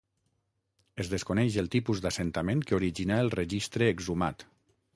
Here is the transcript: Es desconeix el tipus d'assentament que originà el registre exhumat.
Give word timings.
Es 1.03 1.11
desconeix 1.11 1.57
el 1.63 1.69
tipus 1.75 2.01
d'assentament 2.05 2.63
que 2.71 2.77
originà 2.79 3.21
el 3.25 3.33
registre 3.41 3.91
exhumat. 3.97 4.47